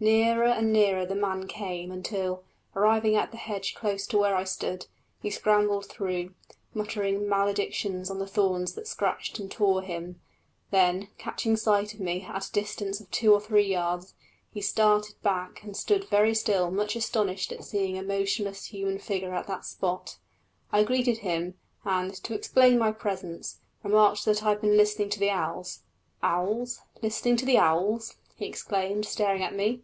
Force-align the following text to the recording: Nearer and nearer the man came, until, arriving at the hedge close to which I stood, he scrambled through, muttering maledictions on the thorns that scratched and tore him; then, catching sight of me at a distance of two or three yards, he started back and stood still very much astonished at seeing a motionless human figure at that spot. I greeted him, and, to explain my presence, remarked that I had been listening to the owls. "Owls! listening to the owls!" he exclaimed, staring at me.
Nearer 0.00 0.44
and 0.48 0.70
nearer 0.70 1.06
the 1.06 1.14
man 1.14 1.46
came, 1.48 1.90
until, 1.90 2.42
arriving 2.76 3.16
at 3.16 3.30
the 3.30 3.38
hedge 3.38 3.74
close 3.74 4.06
to 4.08 4.18
which 4.18 4.32
I 4.32 4.44
stood, 4.44 4.86
he 5.22 5.30
scrambled 5.30 5.86
through, 5.86 6.34
muttering 6.74 7.26
maledictions 7.26 8.10
on 8.10 8.18
the 8.18 8.26
thorns 8.26 8.74
that 8.74 8.86
scratched 8.86 9.38
and 9.38 9.50
tore 9.50 9.80
him; 9.82 10.20
then, 10.70 11.08
catching 11.16 11.56
sight 11.56 11.94
of 11.94 12.00
me 12.00 12.20
at 12.20 12.46
a 12.48 12.52
distance 12.52 13.00
of 13.00 13.10
two 13.10 13.32
or 13.32 13.40
three 13.40 13.64
yards, 13.66 14.12
he 14.50 14.60
started 14.60 15.14
back 15.22 15.62
and 15.62 15.74
stood 15.74 16.06
still 16.34 16.66
very 16.66 16.70
much 16.70 16.96
astonished 16.96 17.50
at 17.52 17.64
seeing 17.64 17.96
a 17.96 18.02
motionless 18.02 18.66
human 18.66 18.98
figure 18.98 19.32
at 19.32 19.46
that 19.46 19.64
spot. 19.64 20.18
I 20.70 20.82
greeted 20.82 21.18
him, 21.18 21.54
and, 21.82 22.12
to 22.24 22.34
explain 22.34 22.78
my 22.78 22.92
presence, 22.92 23.60
remarked 23.82 24.26
that 24.26 24.42
I 24.42 24.50
had 24.50 24.60
been 24.60 24.76
listening 24.76 25.08
to 25.10 25.18
the 25.20 25.30
owls. 25.30 25.80
"Owls! 26.22 26.82
listening 27.00 27.36
to 27.38 27.46
the 27.46 27.56
owls!" 27.56 28.16
he 28.36 28.44
exclaimed, 28.44 29.06
staring 29.06 29.42
at 29.42 29.54
me. 29.56 29.80